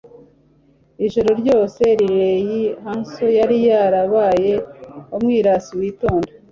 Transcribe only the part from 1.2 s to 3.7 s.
ryose Riley Hanson yari